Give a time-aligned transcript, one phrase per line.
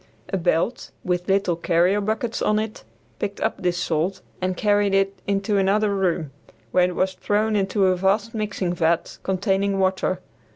[0.29, 2.83] A belt with little carrier buckets on it
[3.19, 6.31] picked up this salt and carried it into another room,
[6.71, 10.19] where it was thrown into a vast mixing vat containing water.